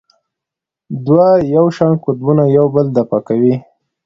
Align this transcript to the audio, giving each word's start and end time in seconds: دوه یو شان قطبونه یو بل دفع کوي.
دوه 1.05 1.27
یو 1.55 1.65
شان 1.75 1.93
قطبونه 2.03 2.43
یو 2.57 2.65
بل 2.75 2.85
دفع 2.97 3.19
کوي. 3.27 3.53